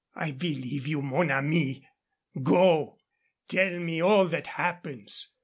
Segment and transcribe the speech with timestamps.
[0.15, 1.87] "I believe you, mon ami.
[2.41, 2.97] Go.
[3.47, 5.29] Tell me all that happens.